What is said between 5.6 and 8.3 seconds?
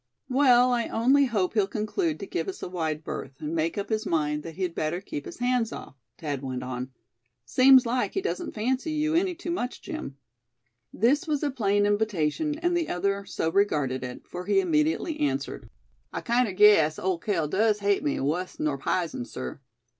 off," Thad went on. "Seems like he